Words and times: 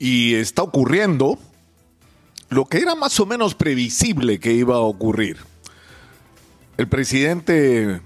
Y 0.00 0.34
está 0.34 0.62
ocurriendo 0.62 1.38
lo 2.48 2.64
que 2.64 2.78
era 2.78 2.96
más 2.96 3.20
o 3.20 3.26
menos 3.26 3.54
previsible 3.54 4.40
que 4.40 4.52
iba 4.52 4.74
a 4.74 4.80
ocurrir. 4.80 5.36
El 6.76 6.88
presidente 6.88 8.00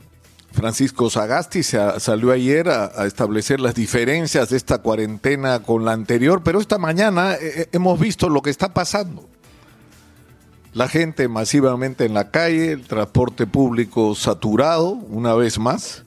Francisco 0.53 1.09
Sagasti 1.09 1.63
salió 1.63 2.31
ayer 2.31 2.69
a, 2.69 3.07
establecer 3.07 3.61
las 3.61 3.75
diferencias 3.75 4.51
de 4.51 4.57
esta 4.57 4.79
cuarentena 4.79 5.63
con 5.63 5.85
la 5.85 5.93
anterior, 5.93 6.43
pero 6.45 6.61
esta 6.61 6.79
mañana 6.79 7.35
eh, 7.35 7.39
eh, 7.43 7.69
hemos 7.73 7.99
visto 7.99 8.29
lo 8.29 8.43
que 8.43 8.51
está 8.51 8.75
pasando. 8.75 9.29
La 10.73 10.89
gente 10.89 11.29
masivamente 11.29 12.05
en 12.05 12.15
la 12.15 12.31
calle, 12.31 12.73
el 12.73 12.87
transporte 12.87 13.47
público 13.47 14.15
saturado 14.15 14.91
una 14.91 15.35
vez 15.35 15.59
más. 15.59 16.05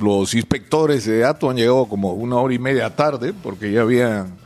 Los 0.00 0.34
inspectores 0.34 1.04
de 1.06 1.24
ATO 1.24 1.50
han 1.50 1.56
llegado 1.56 1.86
como 1.86 2.12
una 2.12 2.36
hora 2.36 2.54
y 2.54 2.58
media 2.58 2.94
tarde 2.94 3.32
porque 3.32 3.72
ya 3.72 3.82
habían 3.82 4.36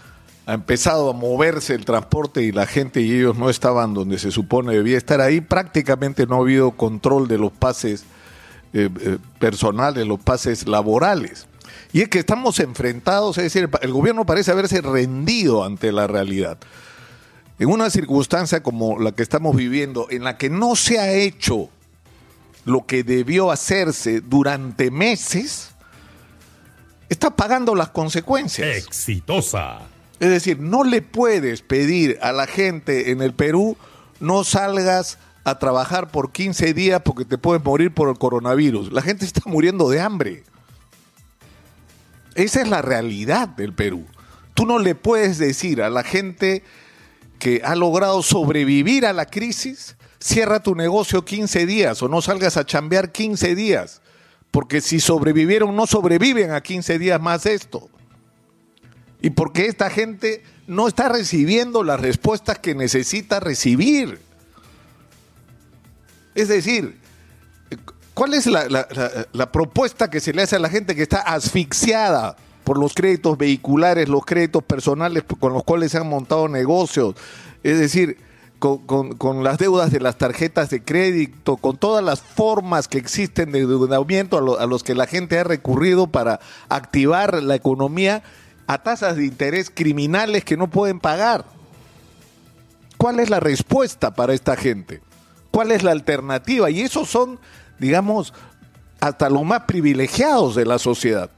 ha 0.44 0.54
empezado 0.54 1.10
a 1.10 1.12
moverse 1.12 1.74
el 1.74 1.84
transporte 1.84 2.42
y 2.42 2.52
la 2.52 2.66
gente 2.66 3.00
y 3.00 3.12
ellos 3.12 3.36
no 3.36 3.48
estaban 3.48 3.94
donde 3.94 4.18
se 4.18 4.30
supone 4.30 4.72
debía 4.72 4.98
estar 4.98 5.20
ahí, 5.20 5.40
prácticamente 5.40 6.26
no 6.26 6.36
ha 6.36 6.38
habido 6.38 6.72
control 6.72 7.28
de 7.28 7.38
los 7.38 7.52
pases 7.52 8.04
eh, 8.72 8.88
eh, 9.00 9.18
personales, 9.38 10.06
los 10.06 10.20
pases 10.20 10.66
laborales. 10.66 11.46
Y 11.92 12.00
es 12.00 12.08
que 12.08 12.18
estamos 12.18 12.58
enfrentados, 12.58 13.38
es 13.38 13.44
decir, 13.44 13.68
el 13.82 13.92
gobierno 13.92 14.26
parece 14.26 14.50
haberse 14.50 14.80
rendido 14.80 15.62
ante 15.62 15.92
la 15.92 16.06
realidad. 16.06 16.58
En 17.58 17.68
una 17.68 17.90
circunstancia 17.90 18.62
como 18.62 18.98
la 18.98 19.12
que 19.12 19.22
estamos 19.22 19.54
viviendo, 19.54 20.06
en 20.10 20.24
la 20.24 20.38
que 20.38 20.50
no 20.50 20.74
se 20.74 20.98
ha 20.98 21.12
hecho 21.12 21.68
lo 22.64 22.86
que 22.86 23.02
debió 23.04 23.50
hacerse 23.50 24.20
durante 24.20 24.90
meses, 24.90 25.70
está 27.08 27.34
pagando 27.34 27.74
las 27.74 27.90
consecuencias. 27.90 28.76
Exitosa. 28.76 29.80
Es 30.20 30.30
decir, 30.30 30.60
no 30.60 30.84
le 30.84 31.02
puedes 31.02 31.62
pedir 31.62 32.18
a 32.22 32.32
la 32.32 32.46
gente 32.46 33.10
en 33.10 33.22
el 33.22 33.34
Perú 33.34 33.76
no 34.22 34.44
salgas 34.44 35.18
a 35.44 35.58
trabajar 35.58 36.12
por 36.12 36.30
15 36.30 36.72
días 36.72 37.02
porque 37.04 37.24
te 37.24 37.38
puedes 37.38 37.62
morir 37.62 37.92
por 37.92 38.08
el 38.08 38.16
coronavirus. 38.16 38.92
La 38.92 39.02
gente 39.02 39.24
está 39.24 39.42
muriendo 39.46 39.90
de 39.90 40.00
hambre. 40.00 40.44
Esa 42.36 42.62
es 42.62 42.68
la 42.68 42.80
realidad 42.80 43.48
del 43.48 43.74
Perú. 43.74 44.06
Tú 44.54 44.64
no 44.64 44.78
le 44.78 44.94
puedes 44.94 45.38
decir 45.38 45.82
a 45.82 45.90
la 45.90 46.04
gente 46.04 46.62
que 47.40 47.62
ha 47.64 47.74
logrado 47.74 48.22
sobrevivir 48.22 49.04
a 49.04 49.12
la 49.12 49.26
crisis, 49.26 49.96
cierra 50.22 50.62
tu 50.62 50.74
negocio 50.74 51.24
15 51.24 51.66
días 51.66 52.02
o 52.02 52.08
no 52.08 52.22
salgas 52.22 52.56
a 52.56 52.64
chambear 52.64 53.12
15 53.12 53.54
días, 53.54 54.00
porque 54.50 54.80
si 54.80 55.00
sobrevivieron, 55.00 55.74
no 55.74 55.86
sobreviven 55.86 56.52
a 56.52 56.60
15 56.60 56.98
días 56.98 57.20
más 57.20 57.46
esto 57.46 57.88
y 59.22 59.30
porque 59.30 59.66
esta 59.66 59.88
gente 59.88 60.42
no 60.66 60.88
está 60.88 61.08
recibiendo 61.08 61.84
las 61.84 62.00
respuestas 62.00 62.58
que 62.58 62.74
necesita 62.74 63.38
recibir. 63.38 64.20
Es 66.34 66.48
decir, 66.48 66.98
¿cuál 68.14 68.34
es 68.34 68.46
la, 68.46 69.52
propuesta 69.52 70.10
que 70.10 70.18
se 70.18 70.32
le 70.32 70.42
hace 70.42 70.56
a 70.56 70.58
la 70.58 70.68
gente 70.68 70.96
que 70.96 71.02
está 71.02 71.20
asfixiada 71.20 72.36
por 72.64 72.78
los 72.78 72.94
créditos 72.94 73.38
vehiculares, 73.38 74.08
los 74.08 74.24
créditos 74.24 74.64
personales 74.64 75.22
con 75.38 75.52
los 75.52 75.62
cuales 75.62 75.92
se 75.92 75.98
han 75.98 76.08
montado 76.08 76.48
negocios? 76.48 77.14
Es 77.62 77.78
decir, 77.78 78.18
con, 78.62 79.42
las 79.42 79.58
deudas 79.58 79.90
de 79.90 79.98
las 79.98 80.18
tarjetas 80.18 80.70
de 80.70 80.84
crédito, 80.84 81.56
con 81.56 81.76
todas 81.76 82.04
las 82.04 82.20
formas 82.20 82.86
que 82.86 82.98
existen 82.98 83.50
de 83.50 83.62
endeudamiento 83.62 84.38
a 84.56 84.66
los 84.66 84.84
que 84.84 84.94
la 84.94 85.08
gente 85.08 85.36
ha 85.40 85.42
recurrido 85.42 86.06
para 86.06 86.38
activar 86.68 87.42
la 87.42 87.56
economía 87.56 88.22
a 88.68 88.84
tasas 88.84 89.16
de 89.16 89.26
interés 89.26 89.68
criminales 89.68 90.44
que 90.44 90.56
no 90.56 90.70
pueden 90.70 91.00
pagar. 91.00 91.44
¿Cuál 92.98 93.18
es 93.18 93.30
la 93.30 93.40
respuesta 93.40 94.14
para 94.14 94.32
esta 94.32 94.54
gente? 94.54 95.02
¿Cuál 95.50 95.72
es 95.72 95.82
la 95.82 95.90
alternativa? 95.90 96.70
Y 96.70 96.82
esos 96.82 97.08
son, 97.10 97.40
digamos, 97.80 98.32
hasta 99.00 99.28
los 99.28 99.42
más 99.42 99.62
privilegiados 99.62 100.54
de 100.54 100.66
la 100.66 100.78
sociedad. 100.78 101.30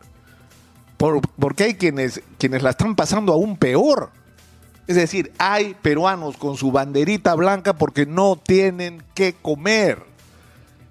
porque 0.99 1.65
hay 1.65 1.75
quienes, 1.75 2.21
quienes 2.37 2.63
la 2.63 2.71
están 2.71 2.95
pasando 2.95 3.33
aún 3.33 3.57
peor. 3.57 4.11
Es 4.87 4.97
decir, 4.97 5.33
hay 5.39 5.75
peruanos 5.75 6.37
con 6.37 6.57
su 6.57 6.71
banderita 6.71 7.35
blanca 7.35 7.75
porque 7.75 8.07
no 8.07 8.37
tienen 8.37 9.03
que 9.15 9.35
comer. 9.35 10.03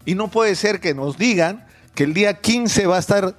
Y 0.05 0.15
no 0.15 0.29
puede 0.29 0.55
ser 0.55 0.79
que 0.79 0.93
nos 0.93 1.17
digan 1.17 1.65
que 1.95 2.03
el 2.03 2.13
día 2.13 2.41
15 2.41 2.87
va 2.87 2.97
a 2.97 2.99
estar 2.99 3.35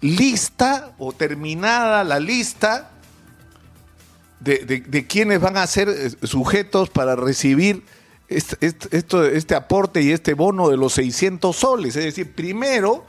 lista 0.00 0.92
o 0.98 1.12
terminada 1.12 2.04
la 2.04 2.18
lista 2.18 2.90
de, 4.40 5.06
quienes 5.08 5.40
van 5.40 5.56
a 5.56 5.66
ser 5.66 5.88
eh, 5.88 6.10
sujetos 6.26 6.90
para 6.90 7.16
recibir 7.16 7.82
este, 8.28 8.74
este, 8.90 9.54
aporte 9.54 10.02
y 10.02 10.12
este 10.12 10.34
bono 10.34 10.68
de 10.68 10.76
los 10.76 10.94
600 10.94 11.54
soles. 11.54 11.96
Es 11.96 12.04
decir, 12.04 12.34
primero 12.34 13.04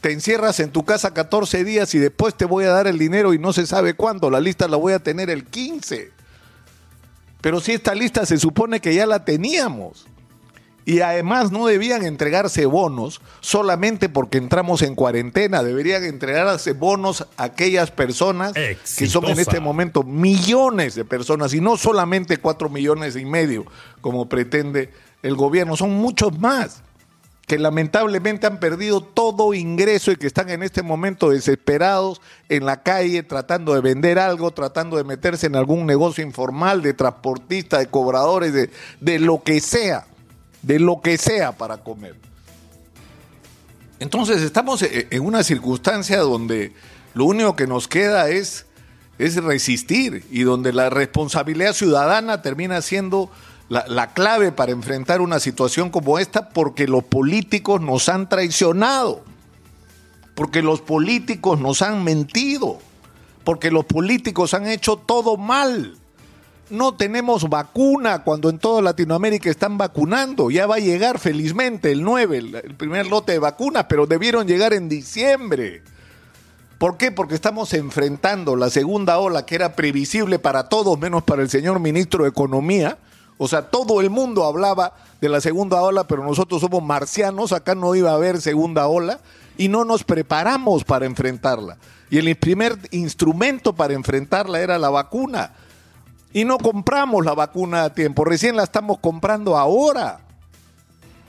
te 0.00 0.12
encierras 0.12 0.60
en 0.60 0.70
tu 0.70 0.84
casa 0.84 1.14
14 1.14 1.64
días 1.64 1.94
y 1.94 1.98
después 1.98 2.34
te 2.34 2.44
voy 2.44 2.64
a 2.64 2.70
dar 2.70 2.86
el 2.86 2.98
dinero 2.98 3.34
y 3.34 3.38
no 3.38 3.52
se 3.52 3.66
sabe 3.66 3.94
cuándo. 3.94 4.30
La 4.30 4.40
lista 4.40 4.68
la 4.68 4.76
voy 4.76 4.92
a 4.92 4.98
tener 4.98 5.30
el 5.30 5.44
15. 5.44 6.10
Pero 7.40 7.60
si 7.60 7.72
esta 7.72 7.94
lista 7.94 8.26
se 8.26 8.38
supone 8.38 8.80
que 8.80 8.94
ya 8.94 9.06
la 9.06 9.24
teníamos. 9.24 10.06
Y 10.84 11.00
además 11.00 11.50
no 11.50 11.66
debían 11.66 12.06
entregarse 12.06 12.64
bonos 12.64 13.20
solamente 13.40 14.08
porque 14.08 14.38
entramos 14.38 14.82
en 14.82 14.94
cuarentena, 14.94 15.64
deberían 15.64 16.04
entregarse 16.04 16.74
bonos 16.74 17.26
a 17.36 17.42
aquellas 17.42 17.90
personas 17.90 18.52
que 18.52 19.08
son 19.08 19.24
en 19.24 19.40
este 19.40 19.58
momento 19.58 20.04
millones 20.04 20.94
de 20.94 21.04
personas 21.04 21.52
y 21.54 21.60
no 21.60 21.76
solamente 21.76 22.36
cuatro 22.36 22.68
millones 22.68 23.16
y 23.16 23.24
medio 23.24 23.66
como 24.00 24.28
pretende 24.28 24.92
el 25.24 25.34
gobierno, 25.34 25.76
son 25.76 25.90
muchos 25.90 26.38
más 26.38 26.84
que 27.46 27.58
lamentablemente 27.58 28.46
han 28.46 28.58
perdido 28.58 29.00
todo 29.00 29.54
ingreso 29.54 30.10
y 30.10 30.16
que 30.16 30.26
están 30.26 30.50
en 30.50 30.62
este 30.62 30.82
momento 30.82 31.30
desesperados 31.30 32.20
en 32.48 32.66
la 32.66 32.82
calle 32.82 33.22
tratando 33.22 33.74
de 33.74 33.80
vender 33.80 34.18
algo, 34.18 34.50
tratando 34.50 34.96
de 34.96 35.04
meterse 35.04 35.46
en 35.46 35.56
algún 35.56 35.86
negocio 35.86 36.24
informal 36.24 36.82
de 36.82 36.92
transportista, 36.92 37.78
de 37.78 37.86
cobradores, 37.86 38.52
de, 38.52 38.70
de 39.00 39.18
lo 39.20 39.42
que 39.42 39.60
sea 39.60 40.06
de 40.66 40.80
lo 40.80 41.00
que 41.00 41.16
sea 41.16 41.52
para 41.52 41.78
comer. 41.78 42.16
Entonces 44.00 44.42
estamos 44.42 44.82
e-, 44.82 45.06
en 45.10 45.24
una 45.24 45.44
circunstancia 45.44 46.18
donde 46.18 46.72
lo 47.14 47.24
único 47.24 47.54
que 47.54 47.68
nos 47.68 47.86
queda 47.86 48.28
es, 48.28 48.66
es 49.18 49.36
resistir 49.36 50.24
y 50.30 50.42
donde 50.42 50.72
la 50.72 50.90
responsabilidad 50.90 51.72
ciudadana 51.72 52.42
termina 52.42 52.82
siendo 52.82 53.30
la, 53.68 53.84
la, 53.88 54.12
clave 54.12 54.52
para 54.52 54.72
enfrentar 54.72 55.20
una 55.20 55.40
situación 55.40 55.90
como 55.90 56.18
esta 56.18 56.50
porque 56.50 56.86
los 56.86 57.04
políticos 57.04 57.80
nos 57.80 58.08
han 58.08 58.28
traicionado, 58.28 59.22
porque 60.34 60.62
los 60.62 60.80
políticos 60.80 61.60
nos 61.60 61.82
han 61.82 62.04
mentido, 62.04 62.78
porque 63.44 63.70
los 63.70 63.84
políticos 63.84 64.54
han 64.54 64.66
hecho 64.66 64.96
todo 64.96 65.36
mal 65.36 65.96
no 66.70 66.94
tenemos 66.94 67.48
vacuna 67.48 68.22
cuando 68.22 68.50
en 68.50 68.58
toda 68.58 68.82
Latinoamérica 68.82 69.50
están 69.50 69.78
vacunando. 69.78 70.50
Ya 70.50 70.66
va 70.66 70.76
a 70.76 70.80
llegar 70.80 71.18
felizmente 71.18 71.92
el 71.92 72.02
9, 72.02 72.38
el 72.38 72.74
primer 72.74 73.06
lote 73.06 73.32
de 73.32 73.38
vacunas, 73.38 73.86
pero 73.88 74.06
debieron 74.06 74.46
llegar 74.46 74.72
en 74.72 74.88
diciembre. 74.88 75.82
¿Por 76.78 76.96
qué? 76.96 77.10
Porque 77.10 77.34
estamos 77.34 77.72
enfrentando 77.72 78.56
la 78.56 78.68
segunda 78.68 79.18
ola 79.18 79.46
que 79.46 79.54
era 79.54 79.74
previsible 79.74 80.38
para 80.38 80.68
todos, 80.68 80.98
menos 80.98 81.22
para 81.22 81.42
el 81.42 81.48
señor 81.48 81.80
ministro 81.80 82.24
de 82.24 82.30
Economía. 82.30 82.98
O 83.38 83.48
sea, 83.48 83.70
todo 83.70 84.00
el 84.00 84.10
mundo 84.10 84.44
hablaba 84.44 84.94
de 85.20 85.28
la 85.28 85.40
segunda 85.40 85.82
ola, 85.82 86.06
pero 86.06 86.24
nosotros 86.24 86.60
somos 86.60 86.82
marcianos, 86.82 87.52
acá 87.52 87.74
no 87.74 87.94
iba 87.94 88.10
a 88.10 88.14
haber 88.14 88.40
segunda 88.40 88.86
ola 88.86 89.20
y 89.58 89.68
no 89.68 89.84
nos 89.84 90.04
preparamos 90.04 90.84
para 90.84 91.06
enfrentarla. 91.06 91.76
Y 92.10 92.18
el 92.18 92.34
primer 92.36 92.78
instrumento 92.92 93.74
para 93.74 93.94
enfrentarla 93.94 94.60
era 94.60 94.78
la 94.78 94.90
vacuna 94.90 95.52
y 96.32 96.44
no 96.44 96.58
compramos 96.58 97.24
la 97.24 97.34
vacuna 97.34 97.84
a 97.84 97.94
tiempo, 97.94 98.24
recién 98.24 98.56
la 98.56 98.62
estamos 98.62 98.98
comprando 98.98 99.56
ahora. 99.56 100.20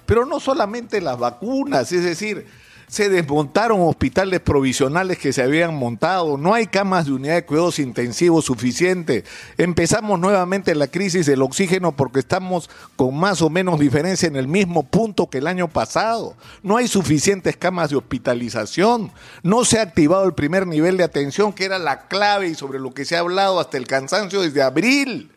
Pero 0.06 0.26
no 0.26 0.40
solamente 0.40 1.02
las 1.02 1.18
vacunas, 1.18 1.92
es 1.92 2.04
decir, 2.04 2.48
se 2.88 3.10
desmontaron 3.10 3.82
hospitales 3.82 4.40
provisionales 4.40 5.18
que 5.18 5.34
se 5.34 5.42
habían 5.42 5.76
montado, 5.76 6.38
no 6.38 6.54
hay 6.54 6.68
camas 6.68 7.06
de 7.06 7.12
unidad 7.12 7.36
de 7.36 7.46
cuidados 7.46 7.80
intensivos 7.80 8.46
suficientes. 8.46 9.26
Empezamos 9.58 10.18
nuevamente 10.18 10.74
la 10.74 10.88
crisis 10.88 11.26
del 11.26 11.42
oxígeno 11.42 11.92
porque 11.92 12.20
estamos 12.20 12.70
con 12.96 13.18
más 13.18 13.42
o 13.42 13.50
menos 13.50 13.78
diferencia 13.80 14.28
en 14.28 14.38
el 14.38 14.48
mismo 14.48 14.84
punto 14.84 15.30
que 15.30 15.40
el 15.40 15.48
año 15.48 15.68
pasado. 15.68 16.36
No 16.64 16.78
hay 16.78 16.88
suficientes 16.88 17.58
camas 17.58 17.90
de 17.90 17.98
hospitalización, 17.98 19.12
no 19.44 19.66
se 19.66 19.80
ha 19.80 19.82
activado 19.82 20.24
el 20.26 20.34
primer 20.34 20.66
nivel 20.66 20.96
de 20.96 21.04
atención 21.04 21.52
que 21.52 21.66
era 21.66 21.80
la 21.80 22.08
clave 22.08 22.48
y 22.48 22.56
sobre 22.56 22.80
lo 22.80 22.94
que 22.94 23.04
se 23.04 23.18
ha 23.18 23.20
hablado 23.20 23.60
hasta 23.60 23.78
el 23.78 23.86
cansancio 23.86 24.42
desde 24.42 24.62
abril 24.62 25.30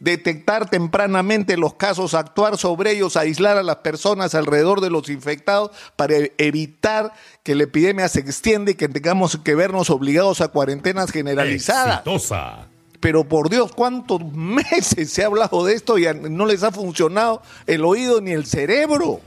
detectar 0.00 0.68
tempranamente 0.68 1.58
los 1.58 1.74
casos, 1.74 2.14
actuar 2.14 2.56
sobre 2.56 2.92
ellos, 2.92 3.16
aislar 3.16 3.58
a 3.58 3.62
las 3.62 3.76
personas 3.76 4.34
alrededor 4.34 4.80
de 4.80 4.90
los 4.90 5.10
infectados 5.10 5.70
para 5.94 6.14
evitar 6.38 7.12
que 7.42 7.54
la 7.54 7.64
epidemia 7.64 8.08
se 8.08 8.20
extienda 8.20 8.72
y 8.72 8.74
que 8.74 8.88
tengamos 8.88 9.38
que 9.44 9.54
vernos 9.54 9.90
obligados 9.90 10.40
a 10.40 10.48
cuarentenas 10.48 11.12
generalizadas. 11.12 11.98
Exitosa. 11.98 12.66
Pero 12.98 13.24
por 13.24 13.50
Dios, 13.50 13.72
¿cuántos 13.72 14.20
meses 14.32 15.10
se 15.10 15.22
ha 15.22 15.26
hablado 15.26 15.64
de 15.64 15.74
esto 15.74 15.98
y 15.98 16.06
no 16.28 16.46
les 16.46 16.62
ha 16.62 16.72
funcionado 16.72 17.42
el 17.66 17.84
oído 17.84 18.20
ni 18.20 18.32
el 18.32 18.46
cerebro 18.46 19.20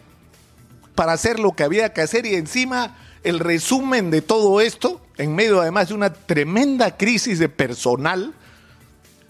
para 0.96 1.14
hacer 1.14 1.40
lo 1.40 1.52
que 1.52 1.64
había 1.64 1.94
que 1.94 2.02
hacer? 2.02 2.26
Y 2.26 2.34
encima 2.34 2.98
el 3.24 3.40
resumen 3.40 4.10
de 4.10 4.24
todo 4.24 4.60
esto, 4.60 5.02
en 5.18 5.36
medio 5.36 5.62
además 5.62 5.90
de 5.90 5.94
una 5.94 6.14
tremenda 6.14 6.98
crisis 6.98 7.38
de 7.38 7.48
personal, 7.48 8.34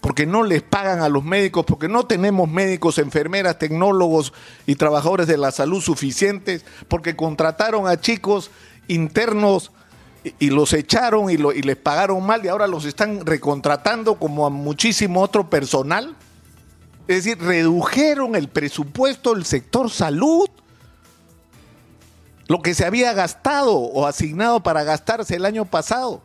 porque 0.04 0.26
no 0.26 0.42
les 0.42 0.60
pagan 0.60 1.00
a 1.00 1.08
los 1.08 1.24
médicos, 1.24 1.64
porque 1.64 1.88
no 1.88 2.04
tenemos 2.06 2.46
médicos, 2.46 2.98
enfermeras, 2.98 3.58
tecnólogos 3.58 4.34
y 4.66 4.74
trabajadores 4.74 5.26
de 5.26 5.38
la 5.38 5.50
salud 5.50 5.80
suficientes, 5.80 6.66
porque 6.88 7.16
contrataron 7.16 7.88
a 7.88 7.98
chicos 7.98 8.50
internos 8.86 9.72
y, 10.38 10.50
los 10.50 10.74
echaron 10.74 11.30
y, 11.30 11.36
y 11.36 11.62
les 11.62 11.76
pagaron 11.76 12.22
mal 12.22 12.44
y 12.44 12.48
ahora 12.48 12.66
los 12.66 12.84
están 12.84 13.24
recontratando 13.24 14.16
como 14.16 14.44
a 14.44 14.50
muchísimo 14.50 15.22
otro 15.22 15.48
personal. 15.48 16.14
Es 17.08 17.24
decir, 17.24 17.42
redujeron 17.42 18.36
el 18.36 18.48
presupuesto 18.48 19.32
del 19.32 19.46
sector 19.46 19.88
salud. 19.88 20.50
Lo 22.46 22.60
que 22.60 22.74
se 22.74 22.84
había 22.84 23.14
gastado 23.14 23.74
o 23.74 24.06
asignado 24.06 24.62
para 24.62 24.84
gastarse 24.84 25.36
el 25.36 25.46
año 25.46 25.64
pasado 25.64 26.20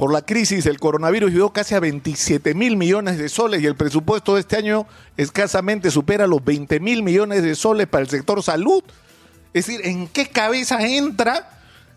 por 0.00 0.14
la 0.14 0.22
crisis 0.22 0.64
del 0.64 0.80
coronavirus 0.80 1.30
llegó 1.30 1.52
casi 1.52 1.74
a 1.74 1.80
27 1.80 2.54
mil 2.54 2.78
millones 2.78 3.18
de 3.18 3.28
soles 3.28 3.60
y 3.60 3.66
el 3.66 3.76
presupuesto 3.76 4.34
de 4.34 4.40
este 4.40 4.56
año 4.56 4.86
escasamente 5.18 5.90
supera 5.90 6.26
los 6.26 6.42
20 6.42 6.80
mil 6.80 7.02
millones 7.02 7.42
de 7.42 7.54
soles 7.54 7.86
para 7.86 8.04
el 8.04 8.08
sector 8.08 8.42
salud. 8.42 8.82
Es 9.52 9.66
decir, 9.66 9.86
¿en 9.86 10.08
qué 10.08 10.30
cabeza 10.30 10.86
entra 10.86 11.50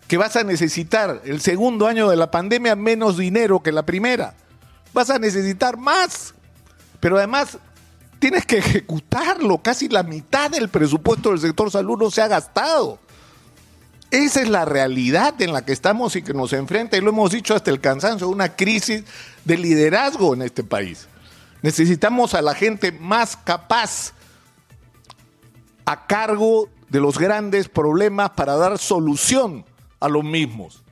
que 0.09 0.17
vas 0.17 0.35
a 0.35 0.43
necesitar 0.43 1.21
el 1.23 1.39
segundo 1.39 1.87
año 1.87 2.09
de 2.09 2.17
la 2.17 2.29
pandemia 2.29 2.75
menos 2.75 3.17
dinero 3.17 3.61
que 3.61 3.71
la 3.71 3.85
primera. 3.85 4.33
Vas 4.93 5.09
a 5.09 5.17
necesitar 5.17 5.77
más. 5.77 6.33
Pero 6.99 7.15
además 7.17 7.57
tienes 8.19 8.45
que 8.45 8.57
ejecutarlo. 8.57 9.59
Casi 9.59 9.87
la 9.87 10.03
mitad 10.03 10.51
del 10.51 10.67
presupuesto 10.67 11.29
del 11.29 11.39
sector 11.39 11.71
salud 11.71 11.97
no 11.97 12.11
se 12.11 12.21
ha 12.21 12.27
gastado. 12.27 12.99
Esa 14.13 14.41
es 14.41 14.47
la 14.47 14.63
realidad 14.63 15.41
en 15.41 15.53
la 15.53 15.65
que 15.65 15.73
estamos 15.73 16.15
y 16.15 16.21
que 16.21 16.35
nos 16.35 16.53
enfrenta, 16.53 16.95
y 16.95 17.01
lo 17.01 17.09
hemos 17.09 17.31
dicho 17.31 17.55
hasta 17.55 17.71
el 17.71 17.81
cansancio, 17.81 18.29
una 18.29 18.55
crisis 18.55 19.03
de 19.43 19.57
liderazgo 19.57 20.35
en 20.35 20.43
este 20.43 20.63
país. 20.63 21.07
Necesitamos 21.63 22.35
a 22.35 22.43
la 22.43 22.53
gente 22.53 22.91
más 22.91 23.35
capaz 23.35 24.13
a 25.85 26.05
cargo 26.05 26.69
de 26.89 26.99
los 26.99 27.17
grandes 27.17 27.67
problemas 27.67 28.29
para 28.29 28.55
dar 28.55 28.77
solución 28.77 29.65
a 29.99 30.07
los 30.07 30.23
mismos. 30.23 30.83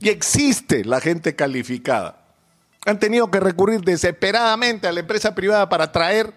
Y 0.00 0.08
existe 0.08 0.86
la 0.86 1.02
gente 1.02 1.36
calificada. 1.36 2.24
Han 2.86 2.98
tenido 2.98 3.30
que 3.30 3.40
recurrir 3.40 3.82
desesperadamente 3.82 4.88
a 4.88 4.92
la 4.92 5.00
empresa 5.00 5.34
privada 5.34 5.68
para 5.68 5.92
traer 5.92 6.32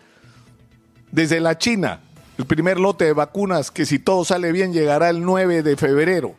desde 1.10 1.40
la 1.40 1.58
China 1.58 2.02
el 2.42 2.48
primer 2.48 2.80
lote 2.80 3.06
de 3.06 3.14
vacunas 3.14 3.72
que 3.72 3.86
si 3.86 4.00
todo 4.00 4.26
sale 4.26 4.52
bien 4.52 4.74
llegará 4.74 5.10
el 5.10 5.24
9 5.24 5.64
de 5.64 5.78
febrero. 5.78 6.36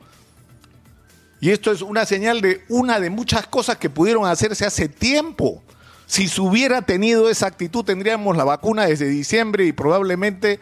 Y 1.40 1.50
esto 1.50 1.72
es 1.72 1.82
una 1.82 2.06
señal 2.06 2.40
de 2.40 2.62
una 2.68 3.00
de 3.00 3.10
muchas 3.10 3.46
cosas 3.46 3.76
que 3.78 3.90
pudieron 3.90 4.26
hacerse 4.26 4.64
hace 4.64 4.88
tiempo. 4.88 5.62
Si 6.06 6.28
se 6.28 6.40
hubiera 6.40 6.82
tenido 6.82 7.28
esa 7.30 7.46
actitud 7.46 7.84
tendríamos 7.84 8.36
la 8.36 8.44
vacuna 8.44 8.86
desde 8.86 9.08
diciembre 9.08 9.64
y 9.64 9.72
probablemente 9.72 10.60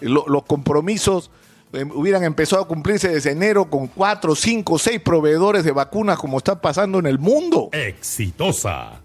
los 0.00 0.44
compromisos 0.44 1.30
Em, 1.74 1.90
hubieran 1.90 2.22
empezado 2.22 2.62
a 2.62 2.68
cumplirse 2.68 3.08
desde 3.08 3.32
enero 3.32 3.68
con 3.68 3.88
cuatro, 3.88 4.36
cinco, 4.36 4.78
seis 4.78 5.00
proveedores 5.00 5.64
de 5.64 5.72
vacunas 5.72 6.18
como 6.18 6.38
está 6.38 6.60
pasando 6.60 7.00
en 7.00 7.06
el 7.06 7.18
mundo. 7.18 7.70
Exitosa. 7.72 9.00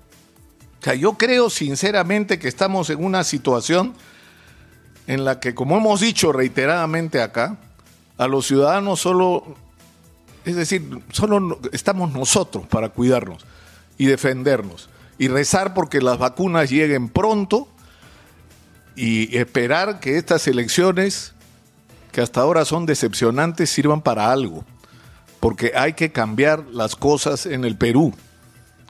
O 0.79 0.83
sea, 0.83 0.93
yo 0.93 1.13
creo 1.13 1.49
sinceramente 1.49 2.37
que 2.37 2.47
estamos 2.47 2.89
en 2.91 3.03
una 3.03 3.23
situación 3.23 3.95
en 5.09 5.25
la 5.25 5.39
que, 5.39 5.55
como 5.55 5.75
hemos 5.75 6.01
dicho 6.01 6.31
reiteradamente 6.31 7.19
acá, 7.19 7.57
a 8.19 8.27
los 8.27 8.45
ciudadanos 8.45 8.99
solo, 8.99 9.43
es 10.45 10.55
decir, 10.55 11.01
solo 11.11 11.59
estamos 11.71 12.13
nosotros 12.13 12.67
para 12.67 12.89
cuidarnos 12.89 13.43
y 13.97 14.05
defendernos 14.05 14.87
y 15.17 15.27
rezar 15.27 15.73
porque 15.73 15.99
las 15.99 16.19
vacunas 16.19 16.69
lleguen 16.69 17.09
pronto 17.09 17.67
y 18.95 19.35
esperar 19.35 19.99
que 19.99 20.19
estas 20.19 20.47
elecciones 20.47 21.33
que 22.11 22.21
hasta 22.21 22.41
ahora 22.41 22.63
son 22.63 22.85
decepcionantes 22.85 23.71
sirvan 23.71 24.03
para 24.03 24.31
algo, 24.31 24.63
porque 25.39 25.71
hay 25.75 25.93
que 25.93 26.11
cambiar 26.11 26.65
las 26.71 26.95
cosas 26.95 27.47
en 27.47 27.65
el 27.65 27.75
Perú. 27.75 28.13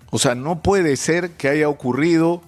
O 0.09 0.19
sea, 0.19 0.35
no 0.35 0.61
puede 0.61 0.97
ser 0.97 1.37
que 1.37 1.47
haya 1.47 1.69
ocurrido 1.69 2.41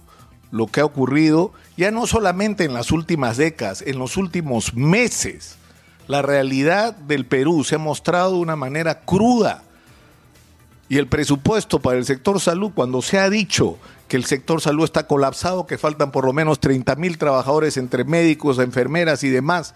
lo 0.51 0.67
que 0.67 0.81
ha 0.81 0.85
ocurrido, 0.85 1.53
ya 1.77 1.91
no 1.91 2.07
solamente 2.07 2.63
en 2.65 2.73
las 2.73 2.91
últimas 2.91 3.37
décadas, 3.37 3.81
en 3.81 3.97
los 3.97 4.17
últimos 4.17 4.73
meses. 4.73 5.55
La 6.07 6.21
realidad 6.21 6.95
del 6.95 7.25
Perú 7.25 7.63
se 7.63 7.75
ha 7.75 7.79
mostrado 7.79 8.33
de 8.33 8.39
una 8.39 8.55
manera 8.55 9.01
cruda. 9.01 9.63
Y 10.89 10.97
el 10.97 11.07
presupuesto 11.07 11.79
para 11.79 11.97
el 11.97 12.05
sector 12.05 12.41
salud, 12.41 12.71
cuando 12.75 13.01
se 13.01 13.17
ha 13.17 13.29
dicho 13.29 13.77
que 14.09 14.17
el 14.17 14.25
sector 14.25 14.59
salud 14.59 14.83
está 14.83 15.07
colapsado, 15.07 15.65
que 15.65 15.77
faltan 15.77 16.11
por 16.11 16.25
lo 16.25 16.33
menos 16.33 16.59
30 16.59 16.97
mil 16.97 17.17
trabajadores 17.17 17.77
entre 17.77 18.03
médicos, 18.03 18.59
enfermeras 18.59 19.23
y 19.23 19.29
demás, 19.29 19.73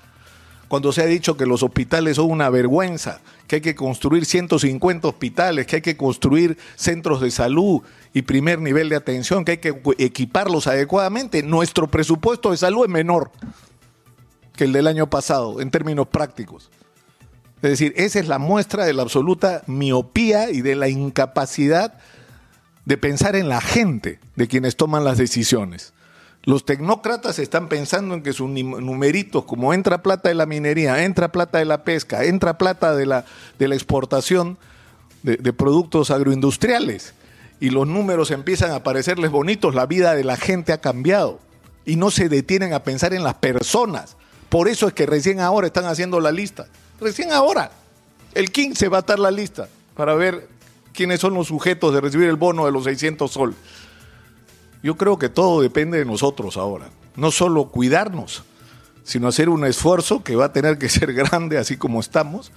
cuando 0.67 0.91
se 0.91 1.01
ha 1.01 1.05
dicho 1.05 1.37
que 1.37 1.45
los 1.45 1.63
hospitales 1.63 2.15
son 2.15 2.31
una 2.31 2.49
vergüenza, 2.49 3.21
que 3.47 3.57
hay 3.57 3.61
que 3.61 3.75
construir 3.75 4.25
150 4.25 5.07
hospitales, 5.07 5.67
que 5.67 5.77
hay 5.77 5.81
que 5.81 5.97
construir 5.97 6.57
centros 6.75 7.21
de 7.21 7.31
salud 7.31 7.81
y 8.13 8.23
primer 8.23 8.59
nivel 8.59 8.89
de 8.89 8.95
atención, 8.95 9.45
que 9.45 9.53
hay 9.53 9.57
que 9.57 9.75
equiparlos 9.97 10.67
adecuadamente, 10.67 11.43
nuestro 11.43 11.87
presupuesto 11.87 12.51
de 12.51 12.57
salud 12.57 12.85
es 12.85 12.91
menor 12.91 13.31
que 14.55 14.63
el 14.63 14.73
del 14.73 14.87
año 14.87 15.09
pasado 15.09 15.61
en 15.61 15.69
términos 15.69 16.07
prácticos. 16.07 16.71
Es 17.61 17.71
decir, 17.71 17.93
esa 17.95 18.19
es 18.19 18.27
la 18.27 18.37
muestra 18.37 18.85
de 18.85 18.93
la 18.93 19.01
absoluta 19.01 19.63
miopía 19.67 20.51
y 20.51 20.61
de 20.61 20.75
la 20.75 20.87
incapacidad 20.87 21.97
de 22.85 22.97
pensar 22.97 23.35
en 23.35 23.49
la 23.49 23.61
gente 23.61 24.19
de 24.35 24.47
quienes 24.47 24.75
toman 24.75 25.03
las 25.03 25.17
decisiones. 25.17 25.94
Los 26.45 26.63
tecnócratas 26.63 27.39
están 27.39 27.69
pensando 27.69 28.13
en 28.13 28.21
que 28.21 28.31
sus 28.31 28.49
numeritos, 28.49 29.45
como 29.45 29.73
entra 29.73 30.03
plata 30.03 30.29
de 30.29 30.35
la 30.35 30.45
minería, 30.45 31.03
entra 31.03 31.31
plata 31.31 31.57
de 31.57 31.65
la 31.65 31.83
pesca, 31.83 32.23
entra 32.23 32.57
plata 32.57 32.95
de 32.95 33.07
la, 33.07 33.25
de 33.57 33.67
la 33.67 33.75
exportación 33.75 34.57
de, 35.23 35.37
de 35.37 35.53
productos 35.53 36.11
agroindustriales, 36.11 37.15
y 37.59 37.69
los 37.69 37.87
números 37.87 38.31
empiezan 38.31 38.71
a 38.71 38.83
parecerles 38.83 39.31
bonitos, 39.31 39.73
la 39.73 39.85
vida 39.85 40.13
de 40.13 40.23
la 40.23 40.37
gente 40.37 40.71
ha 40.71 40.81
cambiado 40.81 41.39
y 41.85 41.95
no 41.95 42.11
se 42.11 42.29
detienen 42.29 42.73
a 42.73 42.83
pensar 42.83 43.13
en 43.13 43.23
las 43.23 43.35
personas. 43.35 44.17
Por 44.49 44.67
eso 44.67 44.87
es 44.87 44.93
que 44.93 45.05
recién 45.05 45.39
ahora 45.39 45.67
están 45.67 45.85
haciendo 45.85 46.19
la 46.19 46.31
lista. 46.31 46.67
Recién 46.99 47.31
ahora. 47.31 47.71
El 48.33 48.51
15 48.51 48.89
va 48.89 48.97
a 48.97 48.99
estar 48.99 49.19
la 49.19 49.31
lista 49.31 49.69
para 49.95 50.13
ver 50.15 50.49
quiénes 50.93 51.21
son 51.21 51.33
los 51.33 51.47
sujetos 51.47 51.93
de 51.93 52.01
recibir 52.01 52.27
el 52.27 52.35
bono 52.35 52.65
de 52.65 52.71
los 52.71 52.83
600 52.83 53.31
sol. 53.31 53.55
Yo 54.85 54.97
creo 54.97 55.17
que 55.17 55.29
todo 55.29 55.63
depende 55.63 55.97
de 55.97 56.05
nosotros 56.05 56.57
ahora. 56.57 56.91
No 57.15 57.31
solo 57.31 57.69
cuidarnos, 57.69 58.43
sino 59.03 59.27
hacer 59.27 59.49
un 59.49 59.65
esfuerzo 59.65 60.21
que 60.21 60.35
va 60.35 60.45
a 60.45 60.53
tener 60.53 60.77
que 60.77 60.89
ser 60.89 61.11
grande, 61.11 61.57
así 61.57 61.75
como 61.75 61.99
estamos, 61.99 62.51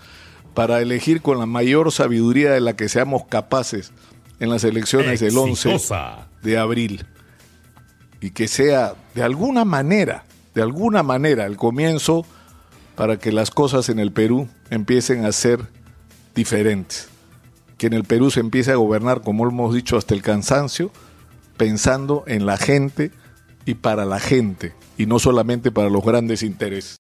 para 0.53 0.83
elegir 0.83 1.23
con 1.23 1.39
la 1.39 1.47
mayor 1.47 1.91
sabiduría 1.91 2.51
de 2.53 2.61
la 2.61 2.77
que 2.77 2.91
seamos 2.91 3.25
capaces 3.31 3.93
en 4.41 4.51
las 4.51 4.63
elecciones 4.65 5.21
del 5.21 5.39
11 5.39 5.79
de 6.43 6.59
abril. 6.59 7.07
Y 8.21 8.33
que 8.33 8.47
sea 8.47 8.93
de 9.15 9.23
alguna 9.23 9.65
manera, 9.65 10.27
de 10.55 10.61
alguna 10.61 11.03
manera, 11.03 11.47
el 11.47 11.57
comienzo 11.57 12.27
para 12.95 13.19
que 13.19 13.33
las 13.33 13.51
cosas 13.51 13.89
en 13.89 13.99
el 13.99 14.13
Perú 14.13 14.51
empiecen 14.69 15.25
a 15.25 15.33
ser 15.33 15.67
diferentes. 16.35 17.09
Que 17.79 17.87
en 17.87 17.95
el 17.95 18.05
Perú 18.05 18.31
se 18.31 18.41
empiece 18.41 18.71
a 18.71 18.77
gobernar, 18.77 19.23
como 19.23 19.49
hemos 19.49 19.75
dicho, 19.75 19.97
hasta 19.97 20.13
el 20.13 20.21
cansancio 20.21 20.93
pensando 21.59 22.25
en 22.27 22.47
la 22.47 22.57
gente 22.57 23.11
y 23.67 23.75
para 23.75 24.07
la 24.07 24.19
gente, 24.19 24.73
y 24.97 25.05
no 25.05 25.19
solamente 25.19 25.71
para 25.71 25.91
los 25.91 26.03
grandes 26.03 26.43
intereses. 26.43 26.97